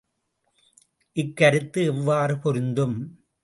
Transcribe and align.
இக் 1.17 1.35
கருத்து 1.35 1.83
எவ்வாறு 1.83 2.37
பொருந்தும்? 2.37 2.97